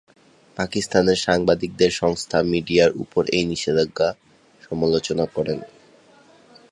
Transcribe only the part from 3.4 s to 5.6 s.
নিষেধাজ্ঞার সমালোচনা করে।